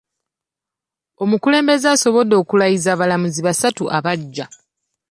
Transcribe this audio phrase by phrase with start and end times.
[1.23, 4.45] Omukulembeze asobodde okulayiza abalamuzi basatu abaggya.